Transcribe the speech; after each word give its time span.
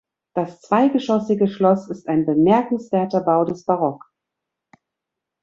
Das 0.33 0.61
zweigeschossige 0.61 1.47
Schloss 1.47 1.87
ist 1.87 2.07
ein 2.07 2.25
bemerkenswerter 2.25 3.21
Bau 3.21 3.45
des 3.45 3.65
Barock. 3.65 4.09